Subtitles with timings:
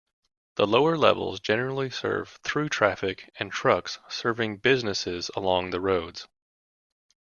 [0.55, 6.27] The lower levels generally serve through-traffic and trucks serving businesses along the roads.